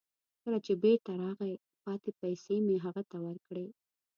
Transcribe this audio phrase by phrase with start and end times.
[0.41, 1.53] کله چې بیرته راغی،
[1.83, 3.65] پاتې پیسې مې هغه ته ورکړې.